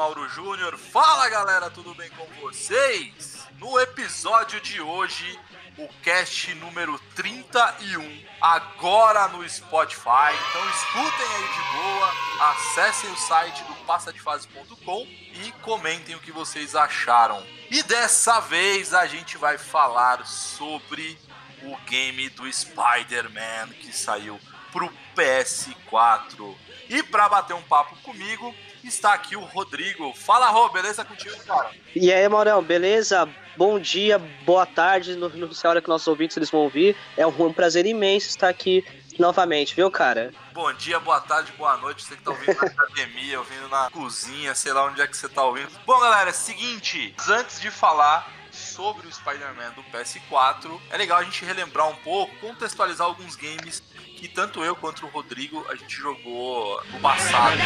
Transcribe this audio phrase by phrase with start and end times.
[0.00, 0.78] Mauro Júnior.
[0.78, 3.46] Fala galera, tudo bem com vocês?
[3.58, 5.38] No episódio de hoje,
[5.76, 10.32] o cast número 31, agora no Spotify.
[10.48, 16.74] Então escutem aí de boa, acessem o site do passadefase.com e comentem o que vocês
[16.74, 17.46] acharam.
[17.70, 21.18] E dessa vez a gente vai falar sobre
[21.62, 24.40] o game do Spider-Man que saiu
[24.72, 26.56] pro PS4.
[26.88, 28.54] E para bater um papo comigo,
[28.88, 30.12] está aqui o Rodrigo.
[30.14, 31.70] Fala, Rô, beleza contigo, cara?
[31.94, 33.28] E aí, Maurão, beleza?
[33.56, 36.96] Bom dia, boa tarde, não, não sei a hora que nossos ouvintes eles vão ouvir.
[37.16, 38.84] É um, um prazer imenso estar aqui
[39.18, 40.32] novamente, viu, cara?
[40.52, 42.02] Bom dia, boa tarde, boa noite.
[42.02, 45.28] Você que tá ouvindo na academia, ouvindo na cozinha, sei lá onde é que você
[45.28, 45.70] tá ouvindo.
[45.84, 51.24] Bom, galera, é seguinte, antes de falar sobre o Spider-Man do PS4, é legal a
[51.24, 53.82] gente relembrar um pouco, contextualizar alguns games
[54.16, 57.56] que tanto eu quanto o Rodrigo a gente jogou no passado.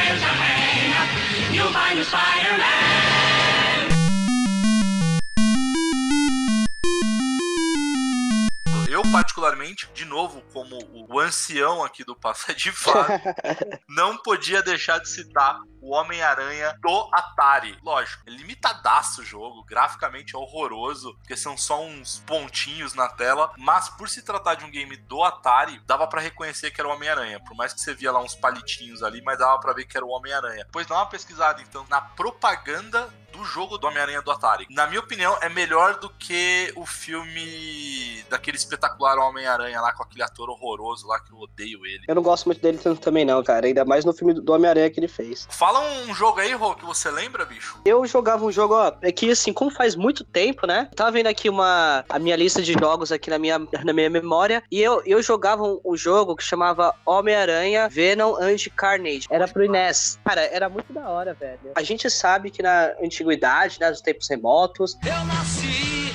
[9.45, 13.20] Particularmente, de novo, como o ancião aqui do Passa de Fase,
[13.89, 17.78] não podia deixar de citar o Homem-Aranha do Atari.
[17.83, 23.53] Lógico, é limitadaço o jogo, graficamente é horroroso, porque são só uns pontinhos na tela,
[23.59, 26.92] mas por se tratar de um game do Atari, dava pra reconhecer que era o
[26.92, 27.41] Homem-Aranha.
[27.41, 30.06] Por mais que você via lá uns palitinhos ali, mas dava pra ver que era
[30.06, 30.64] o Homem-Aranha.
[30.64, 33.12] Depois dá uma pesquisada, então, na propaganda
[33.45, 34.67] jogo do Homem-Aranha do Atari.
[34.71, 40.23] Na minha opinião, é melhor do que o filme daquele espetacular Homem-Aranha lá com aquele
[40.23, 42.05] ator horroroso lá que eu odeio ele.
[42.09, 43.67] Eu não gosto muito dele tanto também, não, cara.
[43.67, 45.47] Ainda mais no filme do Homem-Aranha que ele fez.
[45.51, 47.79] Fala um jogo aí, Rô, que você lembra, bicho?
[47.85, 50.89] Eu jogava um jogo, ó, é que assim, como faz muito tempo, né?
[50.95, 54.63] Tava vendo aqui uma a minha lista de jogos aqui na minha, na minha memória
[54.71, 59.27] e eu, eu jogava um, um jogo que chamava Homem-Aranha Venom and Carnage.
[59.31, 60.19] Era pro NES.
[60.25, 61.73] Cara, era muito da hora, velho.
[61.75, 66.12] A gente sabe que na antiguidade, né, nos tempos remotos, Eu nasci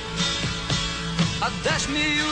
[1.42, 2.26] há 10 mil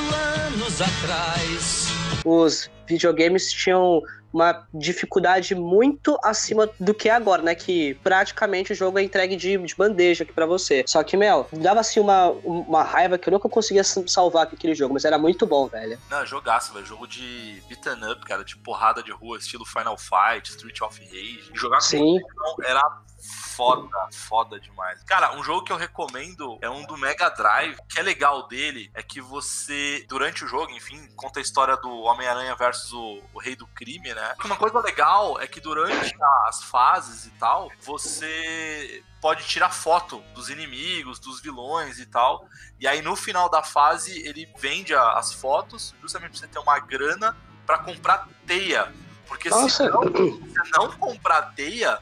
[0.45, 1.87] anos atrás.
[2.25, 4.01] os videogames tinham
[4.33, 7.55] uma dificuldade muito acima do que é agora, né?
[7.55, 10.83] Que praticamente o jogo é entregue de, de bandeja aqui pra você.
[10.85, 14.75] Só que, Mel, dava assim uma, uma raiva que eu nunca conseguia salvar com aquele
[14.75, 15.97] jogo, mas era muito bom, velho.
[16.11, 16.85] Não, jogaço, velho.
[16.85, 21.49] Jogo de beat'em up, cara, de porrada de rua, estilo Final Fight, Street of Rage.
[21.51, 22.17] E jogar com Sim.
[22.57, 22.81] o era
[23.27, 25.03] foda, foda demais.
[25.03, 27.75] Cara, um jogo que eu recomendo é um do Mega Drive.
[27.79, 31.75] O que é legal dele é que você, durante o jogo, enfim, conta a história
[31.77, 34.35] do Homem-Aranha versus o, o Rei do Crime, né?
[34.43, 36.16] Uma coisa legal é que durante
[36.47, 42.47] as fases e tal, você pode tirar foto dos inimigos, dos vilões e tal.
[42.79, 46.79] E aí no final da fase ele vende as fotos, justamente pra você ter uma
[46.79, 47.35] grana
[47.66, 48.93] pra comprar teia.
[49.27, 49.89] Porque se Nossa.
[49.89, 51.99] não, se você não comprar teia,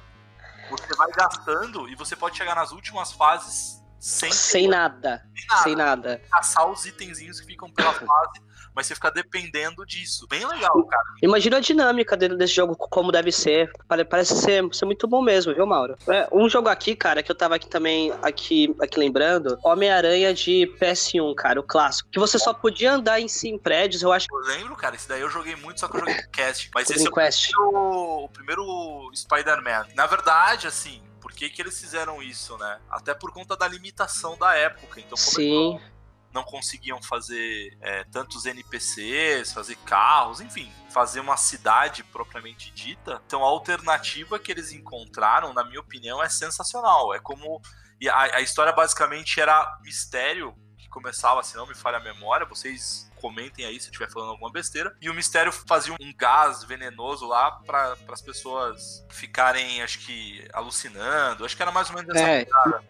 [0.70, 5.24] você vai gastando e você pode chegar nas últimas fases sem, Sem nada.
[5.36, 5.64] sem nada.
[5.64, 6.22] Sem nada.
[6.32, 8.40] caçar os itenzinhos que ficam pela fase,
[8.76, 10.28] mas você fica dependendo disso.
[10.28, 11.04] Bem legal, cara.
[11.24, 13.72] Imagina a dinâmica dele desse jogo, como deve ser.
[13.88, 15.98] Pare- Parece ser, ser muito bom mesmo, viu, Mauro?
[16.08, 20.72] É, um jogo aqui, cara, que eu tava aqui também, aqui, aqui lembrando, Homem-Aranha de
[20.80, 22.08] PS1, cara, o clássico.
[22.12, 25.08] Que você só podia andar em si em prédios, eu acho Eu lembro, cara, esse
[25.10, 26.70] daí eu joguei muito, só que eu joguei no cast.
[26.76, 29.88] Mas esse é o primeiro, o primeiro Spider-Man.
[29.96, 32.80] Na verdade, assim, por que, que eles fizeram isso, né?
[32.88, 35.00] Até por conta da limitação da época.
[35.00, 35.72] Então, como Sim.
[35.72, 35.92] eles
[36.32, 43.20] não, conseguiam fazer é, tantos NPCs, fazer carros, enfim, fazer uma cidade propriamente dita.
[43.26, 47.12] Então, a alternativa que eles encontraram, na minha opinião, é sensacional.
[47.12, 47.60] É como.
[48.00, 50.56] E a, a história basicamente era mistério,
[50.86, 54.30] que começava, se não me falha a memória, vocês comentem aí se eu estiver falando
[54.30, 54.96] alguma besteira.
[55.02, 61.44] E o mistério fazia um gás venenoso lá para as pessoas ficarem, acho que, alucinando.
[61.44, 62.46] Acho que era mais ou menos essa É.
[62.46, 62.84] pegada.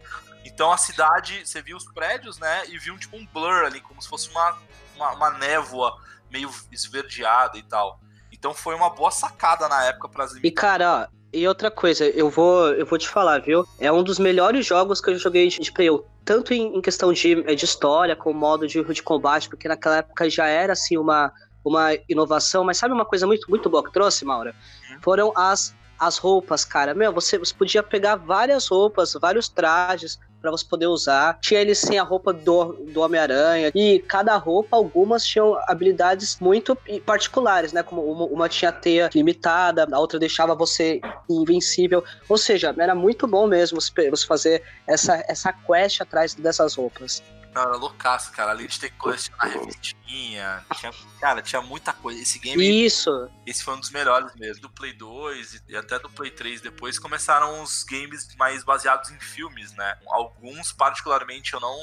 [0.44, 2.64] Então a cidade, você viu os prédios, né?
[2.68, 4.56] E viu um, tipo um blur ali, como se fosse uma,
[4.94, 5.96] uma, uma névoa
[6.30, 7.98] meio esverdeada e tal.
[8.30, 12.04] Então foi uma boa sacada na época para as E cara, ó, e outra coisa,
[12.04, 13.66] eu vou, eu vou te falar, viu?
[13.80, 16.04] É um dos melhores jogos que eu joguei de, Play 1.
[16.26, 20.28] Tanto em, em questão de, de história, como modo de, de combate, porque naquela época
[20.28, 21.32] já era assim uma,
[21.64, 24.54] uma inovação, mas sabe uma coisa muito, muito boa que trouxe, Maura?
[25.00, 26.94] Foram as, as roupas, cara.
[26.94, 31.38] Meu, você, você podia pegar várias roupas, vários trajes para você poder usar.
[31.40, 33.70] Tinha eles sem a roupa do, do Homem-Aranha.
[33.74, 37.82] E cada roupa, algumas tinham habilidades muito particulares, né?
[37.82, 42.04] Como uma, uma tinha teia limitada, a outra deixava você invencível.
[42.28, 47.22] Ou seja, era muito bom mesmo você fazer essa, essa quest atrás dessas roupas.
[47.56, 48.50] Não, era loucaço, cara.
[48.50, 52.20] Além de ter que colecionar revistinha, tinha, cara, tinha muita coisa.
[52.20, 53.30] Esse game, Isso.
[53.46, 54.60] esse foi um dos melhores mesmo.
[54.60, 59.18] Do Play 2 e até do Play 3 depois começaram os games mais baseados em
[59.18, 59.98] filmes, né?
[60.06, 61.78] Alguns, particularmente, eu não,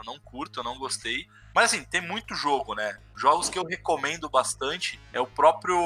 [0.00, 1.26] eu não curto, eu não gostei.
[1.54, 2.98] Mas assim, tem muito jogo, né?
[3.16, 5.78] Jogos que eu recomendo bastante é o próprio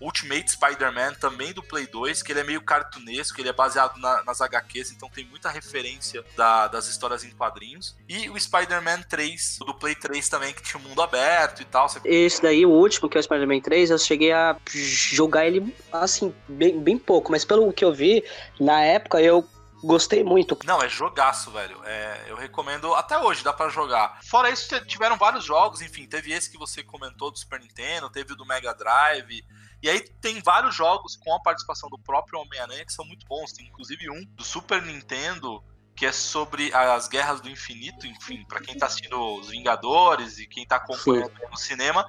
[0.00, 4.24] Ultimate Spider-Man, também do Play 2, que ele é meio cartunesco, ele é baseado na-
[4.24, 7.96] nas HQs, então tem muita referência da- das histórias em quadrinhos.
[8.08, 11.88] E o Spider-Man 3, do Play 3 também, que tinha um mundo aberto e tal.
[11.88, 15.72] Você Esse daí, o último, que é o Spider-Man 3, eu cheguei a jogar ele,
[15.92, 17.30] assim, bem, bem pouco.
[17.30, 18.24] Mas pelo que eu vi,
[18.58, 19.48] na época eu
[19.86, 20.58] gostei muito.
[20.64, 21.80] Não, é jogaço, velho.
[21.84, 24.20] É, eu recomendo até hoje, dá pra jogar.
[24.24, 28.32] Fora isso, tiveram vários jogos, enfim, teve esse que você comentou do Super Nintendo, teve
[28.32, 29.44] o do Mega Drive.
[29.82, 33.52] E aí tem vários jogos com a participação do próprio Homem-Aranha que são muito bons.
[33.52, 35.62] Tem inclusive um do Super Nintendo
[35.94, 40.46] que é sobre as guerras do infinito, enfim, pra quem tá assistindo os Vingadores e
[40.46, 42.04] quem tá acompanhando no cinema,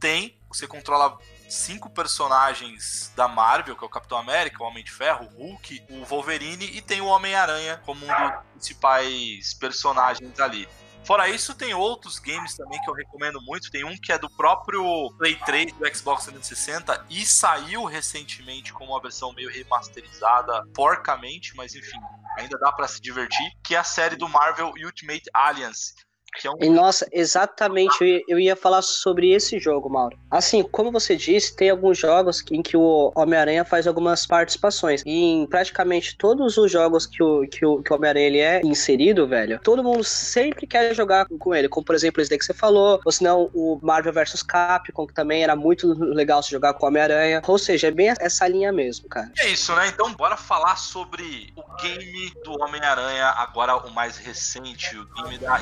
[0.00, 1.16] tem, você controla
[1.48, 5.84] cinco personagens da Marvel, que é o Capitão América, o Homem de Ferro, o Hulk,
[5.90, 10.68] o Wolverine e tem o Homem-Aranha como um dos principais personagens ali.
[11.04, 13.70] Fora isso, tem outros games também que eu recomendo muito.
[13.70, 14.82] Tem um que é do próprio
[15.16, 21.74] Play 3 do Xbox 360 e saiu recentemente com uma versão meio remasterizada, porcamente, mas
[21.74, 21.98] enfim,
[22.36, 25.94] ainda dá pra se divertir, que é a série do Marvel Ultimate Alliance.
[26.44, 30.18] É um E nossa, exatamente, eu ia, falar sobre esse jogo, Mauro.
[30.30, 35.02] Assim, como você disse, tem alguns jogos em que o Homem-Aranha faz algumas participações.
[35.06, 38.60] E em praticamente todos os jogos que o, que o, que o Homem-Aranha ele é
[38.64, 41.68] inserido, velho, todo mundo sempre quer jogar com ele.
[41.68, 45.14] Como, por exemplo, esse daí que você falou, ou senão o Marvel vs Capcom, que
[45.14, 47.42] também era muito legal se jogar com o Homem-Aranha.
[47.46, 49.30] Ou seja, é bem essa linha mesmo, cara.
[49.36, 49.88] E é isso, né?
[49.88, 55.60] Então bora falar sobre o game do Homem-Aranha, agora o mais recente, o game da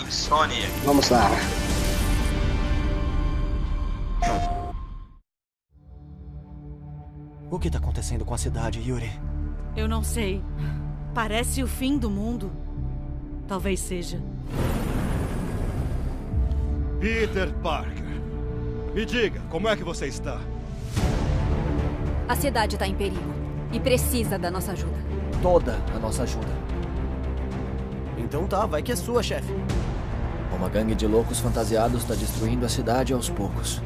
[0.85, 1.31] Vamos lá.
[7.51, 9.11] O que tá acontecendo com a cidade, Yuri?
[9.77, 10.43] Eu não sei.
[11.15, 12.51] Parece o fim do mundo.
[13.49, 14.21] Talvez seja.
[17.01, 18.21] Peter Parker.
[18.95, 20.41] Me diga, como é que você está?
[22.29, 23.35] A cidade está em perigo
[23.73, 24.97] e precisa da nossa ajuda.
[25.41, 26.49] Toda a nossa ajuda.
[28.19, 29.53] Então tá, vai que é sua, chefe.
[30.55, 33.81] Uma gangue de loucos fantasiados está destruindo a cidade aos poucos.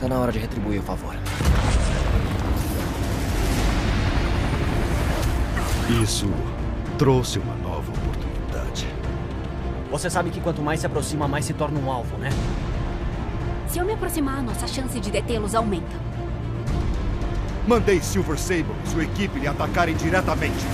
[0.00, 1.14] Tá na hora de retribuir o favor.
[6.02, 6.30] Isso
[6.98, 8.86] trouxe uma nova oportunidade.
[9.90, 12.30] Você sabe que quanto mais se aproxima, mais se torna um alvo, né?
[13.68, 15.96] Se eu me aproximar, nossa chance de detê-los aumenta.
[17.66, 20.64] Mandei Silver Sable e sua equipe lhe atacarem diretamente.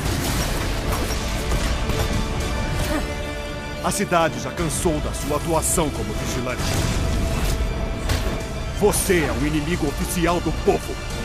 [3.85, 6.63] A cidade já cansou da sua atuação como vigilante.
[8.81, 11.18] Você é o inimigo oficial do povo.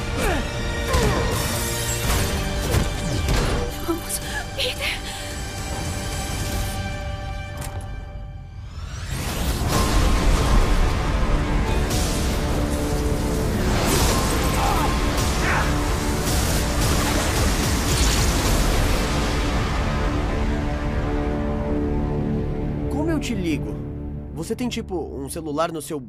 [24.43, 26.05] Você tem tipo um celular no seu.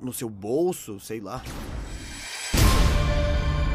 [0.00, 1.40] no seu bolso, sei lá.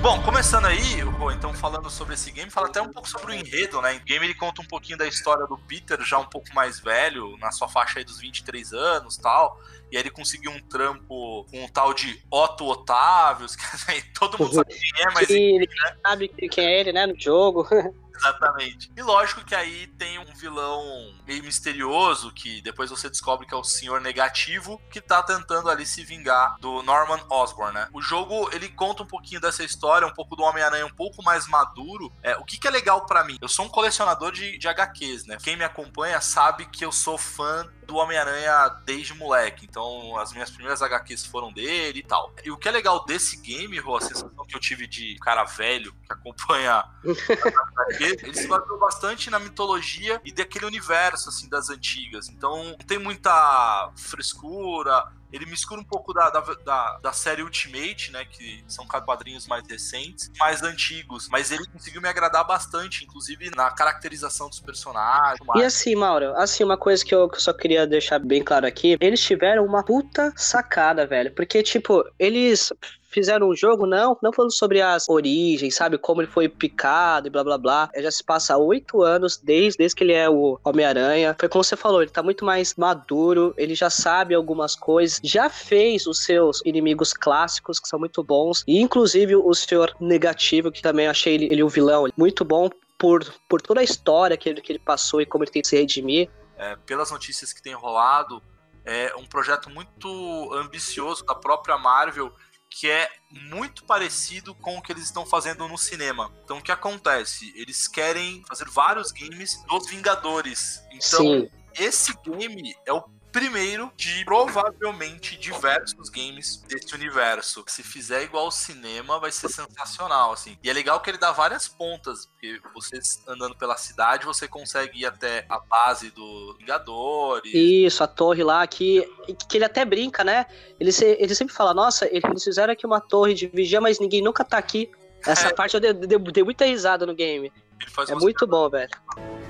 [0.01, 3.33] Bom, começando aí, Rô, então falando sobre esse game, fala até um pouco sobre o
[3.33, 3.95] enredo, né?
[3.95, 7.37] O game ele conta um pouquinho da história do Peter, já um pouco mais velho,
[7.37, 9.57] na sua faixa aí dos 23 anos tal.
[9.89, 14.53] E aí ele conseguiu um trampo com um tal de Otto Otávios, que todo mundo
[14.53, 15.69] sabe quem é, mas que ele
[16.05, 17.65] sabe quem é ele, né, no jogo.
[18.15, 18.91] Exatamente.
[18.95, 23.57] E lógico que aí tem um vilão meio misterioso, que depois você descobre que é
[23.57, 27.87] o Senhor Negativo, que tá tentando ali se vingar do Norman Osborn, né?
[27.93, 31.47] O jogo, ele conta um pouquinho dessa história, um pouco do Homem-Aranha um pouco mais
[31.47, 32.11] maduro.
[32.21, 33.37] É, o que, que é legal pra mim?
[33.41, 35.37] Eu sou um colecionador de, de HQs, né?
[35.41, 39.65] Quem me acompanha sabe que eu sou fã do Homem-Aranha desde moleque.
[39.65, 42.33] Então, as minhas primeiras HQs foram dele e tal.
[42.43, 45.43] E o que é legal desse game, Rô, a sensação que eu tive de cara
[45.43, 46.83] velho que acompanha
[48.09, 52.29] ele se baseou bastante na mitologia e daquele universo, assim, das antigas.
[52.29, 55.07] Então, tem muita frescura.
[55.31, 58.23] Ele mistura um pouco da, da, da, da série Ultimate, né?
[58.25, 61.27] Que são quadrinhos mais recentes, mais antigos.
[61.29, 65.39] Mas ele conseguiu me agradar bastante, inclusive na caracterização dos personagens.
[65.55, 68.65] E assim, Mauro, assim, uma coisa que eu, que eu só queria deixar bem claro
[68.65, 71.33] aqui, eles tiveram uma puta sacada, velho.
[71.33, 72.71] Porque, tipo, eles
[73.15, 75.97] fizeram um jogo, não, não falando sobre as origens, sabe?
[75.97, 77.89] Como ele foi picado e blá blá blá.
[77.95, 81.33] Já se passa oito anos desde, desde que ele é o Homem-Aranha.
[81.39, 85.49] Foi como você falou, ele tá muito mais maduro, ele já sabe algumas coisas, já
[85.49, 90.81] fez os seus inimigos clássicos, que são muito bons, e inclusive o Senhor Negativo, que
[90.81, 94.61] também achei ele, ele o vilão muito bom por, por toda a história que ele,
[94.61, 96.29] que ele passou e como ele tem que se redimir.
[96.57, 98.41] É, pelas notícias que tem rolado,
[98.83, 102.31] é um projeto muito ambicioso da própria Marvel
[102.69, 106.31] que é muito parecido com o que eles estão fazendo no cinema.
[106.43, 107.53] Então, o que acontece?
[107.55, 110.81] Eles querem fazer vários games dos Vingadores.
[110.91, 111.49] Então, Sim.
[111.75, 113.03] esse game é o
[113.39, 117.65] primeiro de provavelmente diversos games desse universo.
[117.67, 120.57] Se fizer igual ao cinema, vai ser sensacional, assim.
[120.63, 125.01] E é legal que ele dá várias pontas, porque você andando pela cidade, você consegue
[125.01, 127.51] ir até a base do Vingadores.
[127.53, 129.01] Isso, a torre lá, que,
[129.49, 130.45] que ele até brinca, né?
[130.79, 134.21] Ele, se, ele sempre fala, nossa, eles fizeram aqui uma torre de vigia, mas ninguém
[134.21, 134.89] nunca tá aqui.
[135.25, 135.53] Essa É.
[135.53, 137.51] parte eu dei, dei- dei muita risada no game.
[137.81, 138.89] Ele faz É muito bom, velho.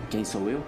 [0.09, 0.63] Quem sou eu?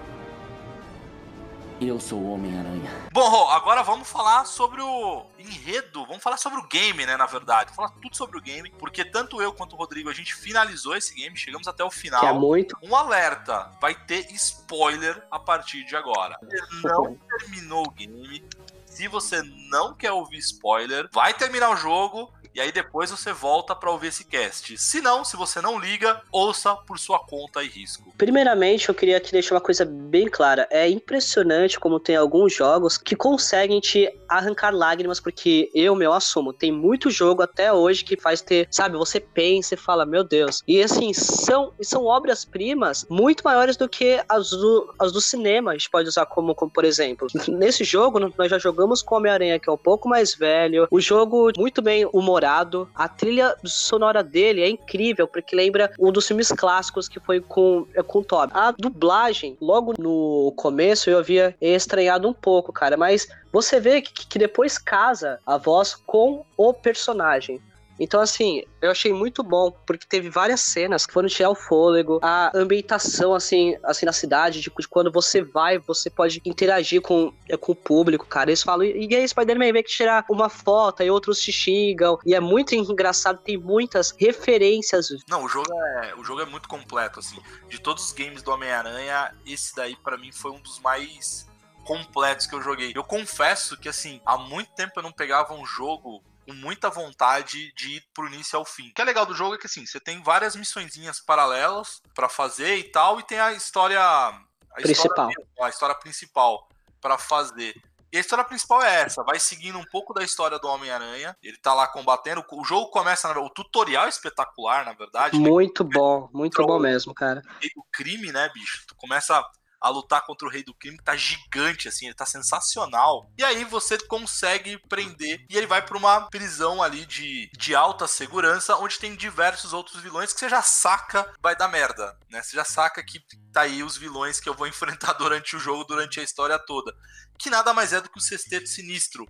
[1.79, 2.89] Eu sou o Homem-Aranha.
[3.13, 7.27] Bom, Rô, agora vamos falar sobre o enredo, vamos falar sobre o game, né, na
[7.27, 7.71] verdade.
[7.75, 10.95] Vamos falar tudo sobre o game, porque tanto eu quanto o Rodrigo, a gente finalizou
[10.95, 12.21] esse game, chegamos até o final.
[12.21, 12.75] Que é muito.
[12.81, 16.35] Um alerta, vai ter spoiler a partir de agora.
[16.41, 18.43] Você não terminou o game,
[18.87, 23.75] se você não quer ouvir spoiler, vai terminar o jogo e aí depois você volta
[23.75, 24.75] pra ouvir esse cast.
[24.79, 28.11] Se não, se você não liga, ouça por sua conta e risco.
[28.17, 30.67] Primeiramente, eu queria aqui deixar uma coisa bem clara.
[30.71, 36.51] É impressionante como tem alguns jogos que conseguem te arrancar lágrimas, porque eu, meu, assumo,
[36.51, 40.63] tem muito jogo até hoje que faz ter, sabe, você pensa e fala, meu Deus.
[40.67, 45.73] E assim, são, são obras-primas muito maiores do que as do, as do cinema, a
[45.75, 47.27] gente pode usar como, como por exemplo.
[47.47, 50.87] Nesse jogo, nós já jogamos com Homem-Aranha, que é um pouco mais velho.
[50.89, 52.46] O jogo muito bem humorado.
[52.95, 57.85] A trilha sonora dele é incrível, porque lembra um dos filmes clássicos que foi com,
[57.93, 58.51] é, com o Toby.
[58.55, 64.27] A dublagem, logo no começo, eu havia estranhado um pouco, cara, mas você vê que,
[64.27, 67.61] que depois casa a voz com o personagem.
[67.99, 72.19] Então, assim, eu achei muito bom, porque teve várias cenas que foram tirar o fôlego,
[72.21, 77.57] a ambientação, assim, assim na cidade, de, quando você vai, você pode interagir com, é,
[77.57, 78.49] com o público, cara.
[78.49, 82.19] Eles falam, e aí, Spider-Man, vem que tirar uma foto, aí outros te xingam.
[82.25, 85.09] E é muito engraçado, tem muitas referências.
[85.27, 87.37] Não, o jogo é, o jogo é muito completo, assim.
[87.67, 91.47] De todos os games do Homem-Aranha, esse daí pra mim foi um dos mais
[91.83, 92.91] completos que eu joguei.
[92.93, 97.73] Eu confesso que, assim, há muito tempo eu não pegava um jogo com muita vontade
[97.75, 98.89] de ir pro início ao fim.
[98.89, 102.29] O que é legal do jogo é que, assim, você tem várias missõezinhas paralelas pra
[102.29, 103.99] fazer e tal, e tem a história...
[104.01, 105.29] A Principal.
[105.29, 106.69] História, a história principal
[107.01, 107.75] pra fazer.
[108.13, 111.35] E a história principal é essa, vai seguindo um pouco da história do Homem-Aranha.
[111.43, 112.45] Ele tá lá combatendo.
[112.51, 115.37] O jogo começa, o tutorial é espetacular, na verdade.
[115.37, 115.49] né?
[115.49, 117.41] Muito bom, muito bom mesmo, cara.
[117.41, 118.85] do crime, né, bicho?
[118.87, 119.43] Tu começa
[119.79, 123.31] a lutar contra o rei do crime, tá gigante, assim, ele tá sensacional.
[123.37, 128.07] E aí você consegue prender, e ele vai pra uma prisão ali de, de alta
[128.07, 132.41] segurança, onde tem diversos outros vilões que você já saca vai dar merda, né?
[132.41, 135.83] Você já saca que tá aí os vilões que eu vou enfrentar durante o jogo,
[135.83, 136.93] durante a história toda.
[137.37, 139.25] Que nada mais é do que o Sexteto Sinistro.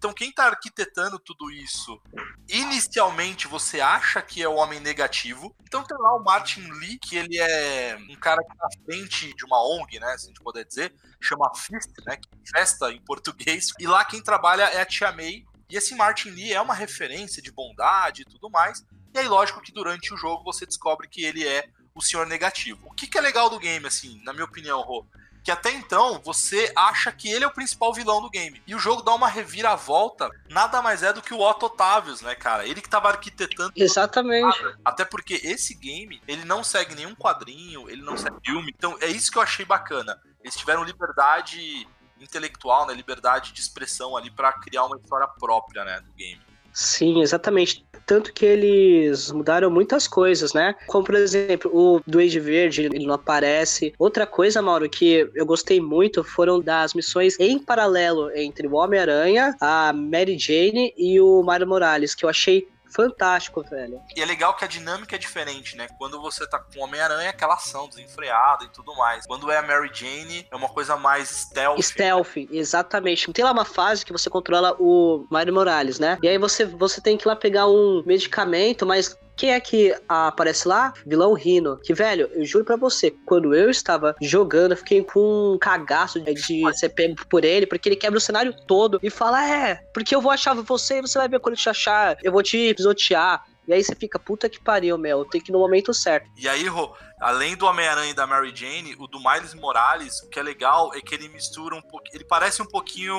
[0.00, 2.00] Então, quem tá arquitetando tudo isso,
[2.48, 5.54] inicialmente você acha que é o homem negativo.
[5.62, 9.34] Então, tem lá o Martin Lee, que ele é um cara que tá à frente
[9.34, 10.16] de uma ONG, né?
[10.16, 12.16] Se a gente puder dizer, chama FIST, né?
[12.16, 13.74] Que é festa em português.
[13.78, 15.44] E lá quem trabalha é a Tia May.
[15.68, 18.82] E esse Martin Lee é uma referência de bondade e tudo mais.
[19.12, 22.86] E aí, lógico que durante o jogo você descobre que ele é o senhor negativo.
[22.86, 25.04] O que, que é legal do game, assim, na minha opinião, Rô?
[25.50, 28.62] Que até então você acha que ele é o principal vilão do game.
[28.66, 32.36] E o jogo dá uma reviravolta, nada mais é do que o Otto Otavius, né,
[32.36, 32.66] cara?
[32.66, 33.72] Ele que tava arquitetando.
[33.74, 34.56] Exatamente.
[34.84, 38.72] Até porque esse game, ele não segue nenhum quadrinho, ele não segue filme.
[38.76, 40.20] Então é isso que eu achei bacana.
[40.42, 41.88] Eles tiveram liberdade
[42.20, 46.40] intelectual, né, liberdade de expressão ali para criar uma história própria, né, do game.
[46.72, 47.84] Sim, exatamente.
[48.06, 50.74] Tanto que eles mudaram muitas coisas, né?
[50.88, 53.92] Como, por exemplo, o Duende Verde, ele não aparece.
[53.98, 59.54] Outra coisa, Mauro, que eu gostei muito foram das missões em paralelo entre o Homem-Aranha,
[59.60, 64.00] a Mary Jane e o Mario Morales, que eu achei fantástico, velho.
[64.16, 65.88] E é legal que a dinâmica é diferente, né?
[65.98, 69.26] Quando você tá com o Homem-Aranha, é aquela ação desenfreada e tudo mais.
[69.26, 71.80] Quando é a Mary Jane, é uma coisa mais stealth.
[71.80, 73.32] Stealth, exatamente.
[73.32, 76.18] Tem lá uma fase que você controla o Mario Morales, né?
[76.22, 79.96] E aí você, você tem que ir lá pegar um medicamento, mas Quem é que
[80.06, 80.92] aparece lá?
[81.06, 81.78] Vilão Rino.
[81.78, 86.20] Que, velho, eu juro pra você, quando eu estava jogando, eu fiquei com um cagaço
[86.20, 89.76] de, de ser pego por ele, porque ele quebra o cenário todo e fala: É,
[89.94, 92.42] porque eu vou achar você e você vai ver quando eu te achar, eu vou
[92.42, 93.42] te pisotear.
[93.66, 96.28] E aí você fica, puta que pariu, meu, tem que ir no momento certo.
[96.36, 100.28] E aí, Rô, além do Homem-Aranha e da Mary Jane, o do Miles Morales, o
[100.28, 102.16] que é legal é que ele mistura um pouquinho.
[102.16, 103.16] Ele parece um pouquinho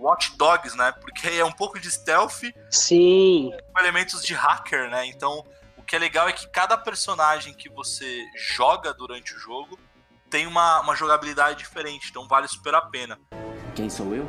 [0.00, 0.92] Watch Dogs, né?
[0.92, 3.52] Porque é um pouco de stealth Sim.
[3.72, 5.06] com elementos de hacker, né?
[5.06, 5.44] Então,
[5.76, 9.78] o que é legal é que cada personagem que você joga durante o jogo
[10.30, 13.18] tem uma, uma jogabilidade diferente, então vale super a pena.
[13.74, 14.28] Quem sou eu?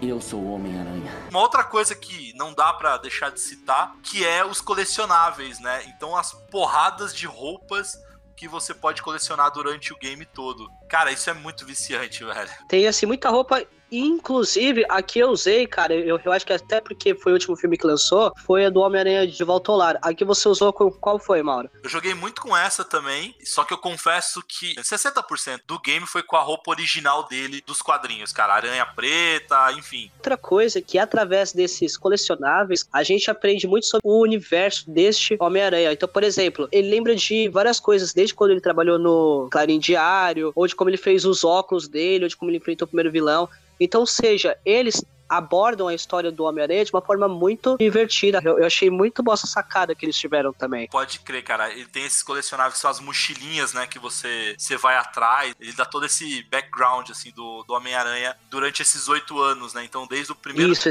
[0.00, 1.10] Eu sou o Homem-Aranha.
[1.30, 5.84] Uma outra coisa que não dá pra deixar de citar, que é os colecionáveis, né?
[5.86, 7.96] Então as porradas de roupas
[8.36, 10.70] que você pode colecionar durante o game todo.
[10.88, 12.50] Cara, isso é muito viciante, velho.
[12.68, 13.62] Tem, assim, muita roupa.
[13.90, 17.56] Inclusive, a que eu usei, cara, eu, eu acho que até porque foi o último
[17.56, 19.98] filme que lançou, foi a do Homem-Aranha de Volta ao Lar.
[20.02, 21.70] A que você usou, com- qual foi, Mauro?
[21.82, 26.22] Eu joguei muito com essa também, só que eu confesso que 60% do game foi
[26.22, 28.52] com a roupa original dele dos quadrinhos, cara.
[28.54, 30.10] Aranha preta, enfim.
[30.16, 35.92] Outra coisa que através desses colecionáveis a gente aprende muito sobre o universo deste Homem-Aranha.
[35.92, 40.52] Então, por exemplo, ele lembra de várias coisas, desde quando ele trabalhou no Clarim Diário,
[40.54, 43.10] ou de como ele fez os óculos dele, ou de como ele enfrentou o primeiro
[43.10, 43.48] vilão.
[43.80, 48.40] Então, seja, eles abordam a história do Homem-Aranha de uma forma muito divertida.
[48.42, 50.88] Eu, eu achei muito boa essa sacada que eles tiveram também.
[50.88, 51.70] Pode crer, cara.
[51.70, 53.86] Ele tem esses colecionáveis que são as mochilinhas, né?
[53.86, 55.54] Que você, você vai atrás.
[55.60, 59.84] Ele dá todo esse background, assim, do, do Homem-Aranha durante esses oito anos, né?
[59.84, 60.88] Então, desde o primeiro Isso,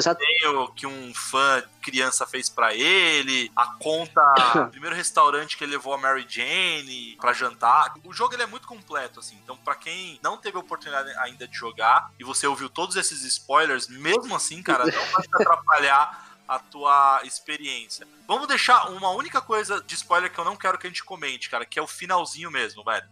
[0.76, 4.22] que um fã criança fez pra ele, a conta,
[4.68, 7.94] o primeiro restaurante que ele levou a Mary Jane pra jantar.
[8.04, 9.40] O jogo ele é muito completo, assim.
[9.42, 13.24] Então, pra quem não teve a oportunidade ainda de jogar e você ouviu todos esses
[13.24, 18.06] spoilers, mesmo assim, cara, não vai te atrapalhar a tua experiência.
[18.28, 21.50] Vamos deixar uma única coisa de spoiler que eu não quero que a gente comente,
[21.50, 23.06] cara, que é o finalzinho mesmo, velho.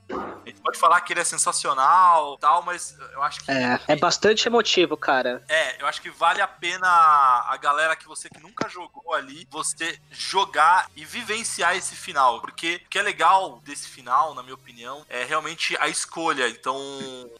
[0.45, 3.51] A gente pode falar que ele é sensacional tal, mas eu acho que.
[3.51, 5.43] É, é bastante emotivo, cara.
[5.49, 9.47] É, eu acho que vale a pena a galera que você que nunca jogou ali,
[9.49, 12.41] você jogar e vivenciar esse final.
[12.41, 16.47] Porque o que é legal desse final, na minha opinião, é realmente a escolha.
[16.47, 16.77] Então,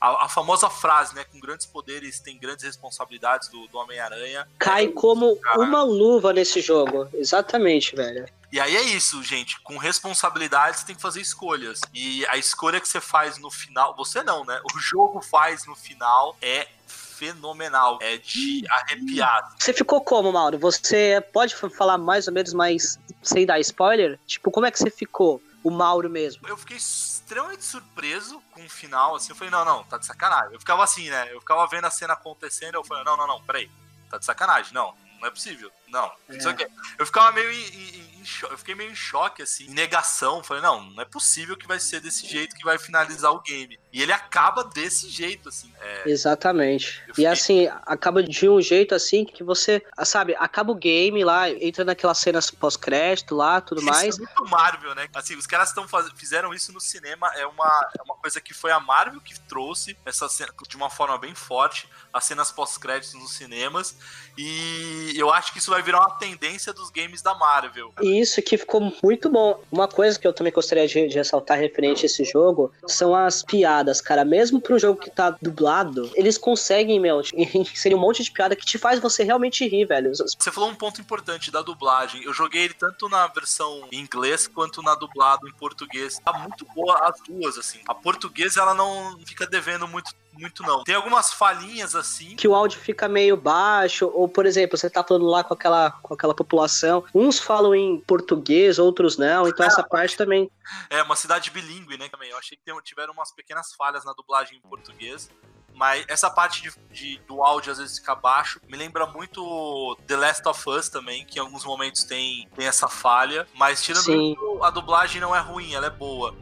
[0.02, 1.24] a, a famosa frase, né?
[1.24, 4.48] Com grandes poderes tem grandes responsabilidades do, do Homem-Aranha.
[4.58, 7.08] Cai como uma luva nesse jogo.
[7.14, 8.26] Exatamente, velho.
[8.56, 9.60] E aí é isso, gente.
[9.60, 11.82] Com responsabilidades, você tem que fazer escolhas.
[11.94, 13.94] E a escolha que você faz no final.
[13.98, 14.62] Você não, né?
[14.74, 18.00] O jogo faz no final é fenomenal.
[18.02, 19.54] É de arrepiar.
[19.60, 20.58] Você ficou como, Mauro?
[20.58, 24.18] Você pode falar mais ou menos, mas sem dar spoiler?
[24.26, 25.44] Tipo, como é que você ficou?
[25.62, 26.48] O Mauro mesmo.
[26.48, 30.54] Eu fiquei extremamente surpreso com o final, assim, eu falei, não, não, tá de sacanagem.
[30.54, 31.28] Eu ficava assim, né?
[31.34, 33.70] Eu ficava vendo a cena acontecendo, eu falei, não, não, não, peraí,
[34.10, 36.56] tá de sacanagem, não, não é possível, não.
[36.56, 36.68] quê.
[37.00, 40.44] Eu ficava meio em, em- em cho- eu fiquei meio em choque, assim, em negação.
[40.44, 43.80] Falei, não, não é possível que vai ser desse jeito que vai finalizar o game.
[43.94, 45.72] E ele acaba desse jeito, assim.
[45.80, 47.00] É, Exatamente.
[47.08, 51.24] Eu E fiquei- assim, acaba de um jeito assim que você, sabe, acaba o game
[51.24, 54.16] lá, entra naquelas cenas pós-crédito lá, tudo Isso mais.
[54.16, 55.08] é muito Marvel, né?
[55.14, 58.72] Assim, os caras estão fizeram isso no cinema, é uma, é uma coisa que foi
[58.72, 63.34] a Marvel que trouxe essa cena de uma forma bem forte, as cenas pós-créditos nos
[63.34, 63.96] cinemas,
[64.38, 67.94] e eu acho que isso vai virar uma tendência dos games da Marvel.
[68.02, 69.62] E isso que ficou muito bom.
[69.72, 73.44] Uma coisa que eu também gostaria de, de ressaltar referente a esse jogo são as
[73.44, 74.26] piadas, cara.
[74.26, 77.22] Mesmo pro jogo que tá dublado, eles conseguem, meu,
[77.54, 80.12] inserir um monte de piada que te faz você realmente rir, velho.
[80.16, 82.24] Você falou um ponto importante da dublagem.
[82.24, 86.20] Eu joguei ele tanto na versão em inglês quanto na dublado em português.
[86.24, 87.80] Tá muito boa as duas, assim.
[87.88, 90.84] A portuguesa, ela não fica devendo muito, muito não.
[90.84, 95.04] Tem algumas falhinhas, assim, que o áudio fica meio baixo, ou por exemplo, você tá
[95.04, 99.84] falando lá com aquela, com aquela população, uns falam em português, outros não, então essa
[99.84, 100.50] parte também.
[100.90, 102.10] É uma cidade bilíngue, né?
[102.10, 102.30] Também.
[102.30, 105.30] Eu achei que tiveram umas pequenas falhas na dublagem em português.
[105.74, 108.62] Mas essa parte de, de- do áudio às vezes fica baixo.
[108.66, 112.88] Me lembra muito The Last of Us também, que em alguns momentos tem, tem essa
[112.88, 113.46] falha.
[113.54, 114.32] Mas tirando Sim.
[114.32, 116.34] isso, a dublagem não é ruim, ela é boa.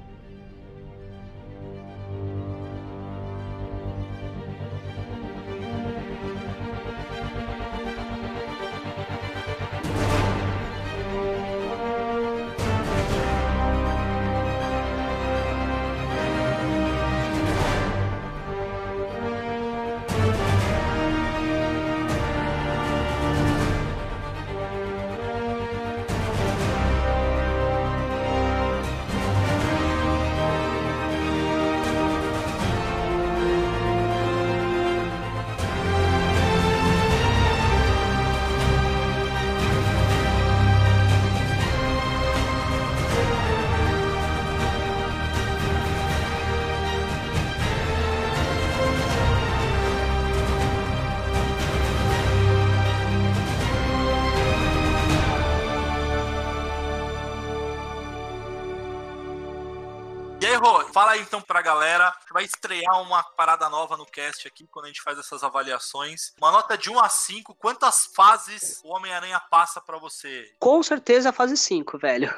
[62.43, 66.34] Vai estrear uma parada nova no cast aqui quando a gente faz essas avaliações.
[66.38, 70.53] Uma nota de 1 a 5, quantas fases o Homem-Aranha passa pra você?
[70.60, 72.29] Com certeza a fase 5, velho.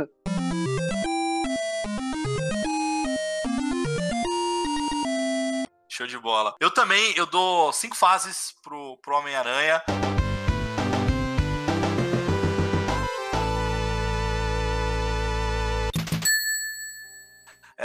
[5.89, 6.53] Show de bola.
[6.59, 9.81] Eu também, eu dou cinco fases pro, pro Homem-Aranha.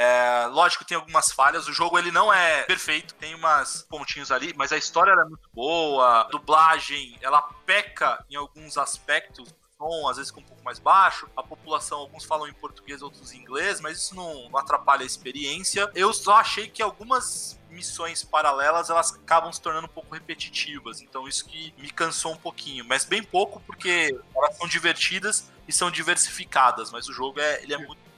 [0.02, 1.68] É, lógico, tem algumas falhas.
[1.68, 5.46] O jogo ele não é perfeito, tem umas pontinhos ali, mas a história é muito
[5.52, 6.22] boa.
[6.22, 9.54] A dublagem ela peca em alguns aspectos.
[9.76, 11.28] Som, às vezes com um pouco mais baixo.
[11.36, 15.06] A população, alguns falam em português, outros em inglês, mas isso não, não atrapalha a
[15.06, 15.90] experiência.
[15.94, 21.02] Eu só achei que algumas missões paralelas elas acabam se tornando um pouco repetitivas.
[21.02, 25.72] Então isso que me cansou um pouquinho, mas bem pouco porque elas são divertidas e
[25.72, 28.09] são diversificadas, mas o jogo é ele é muito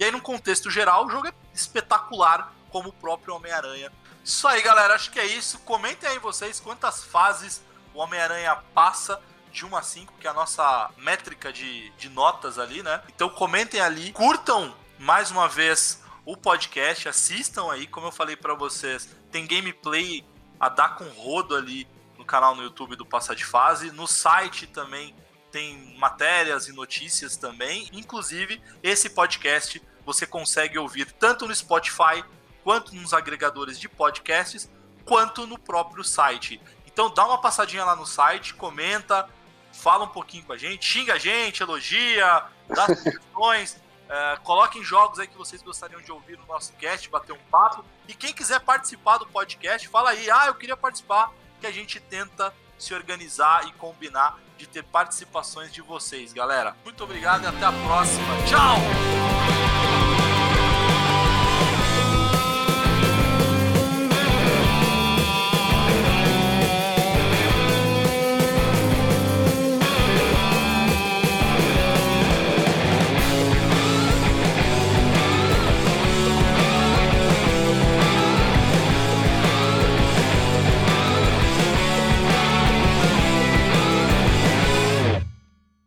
[0.00, 3.92] e aí, num contexto geral, o jogo é espetacular, como o próprio Homem-Aranha.
[4.24, 4.94] Isso aí, galera.
[4.94, 5.58] Acho que é isso.
[5.58, 9.20] Comentem aí vocês quantas fases o Homem-Aranha passa
[9.52, 13.02] de 1 a 5, que é a nossa métrica de, de notas ali, né?
[13.14, 18.54] Então comentem ali, curtam mais uma vez o podcast, assistam aí, como eu falei para
[18.54, 20.24] vocês, tem gameplay
[20.58, 21.86] a dar com rodo ali
[22.16, 25.14] no canal no YouTube do Passa de Fase, no site também
[25.50, 29.82] tem matérias e notícias também, inclusive esse podcast
[30.12, 32.24] você consegue ouvir tanto no Spotify,
[32.64, 34.68] quanto nos agregadores de podcasts,
[35.04, 36.60] quanto no próprio site.
[36.84, 39.28] Então dá uma passadinha lá no site, comenta,
[39.72, 45.20] fala um pouquinho com a gente, xinga a gente, elogia, dá sugestões, é, coloquem jogos
[45.20, 47.84] aí que vocês gostariam de ouvir no nosso cast, bater um papo.
[48.08, 52.00] E quem quiser participar do podcast, fala aí, ah, eu queria participar, que a gente
[52.00, 56.74] tenta se organizar e combinar de ter participações de vocês, galera.
[56.84, 58.26] Muito obrigado e até a próxima.
[58.48, 59.39] Tchau!